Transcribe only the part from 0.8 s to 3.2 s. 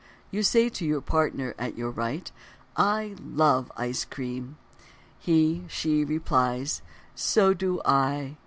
the partner at your right: "I